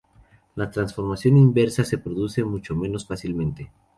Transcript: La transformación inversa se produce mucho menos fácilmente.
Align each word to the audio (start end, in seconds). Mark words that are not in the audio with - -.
La 0.55 0.71
transformación 0.71 1.37
inversa 1.37 1.83
se 1.85 1.99
produce 1.99 2.43
mucho 2.43 2.75
menos 2.75 3.05
fácilmente. 3.05 3.69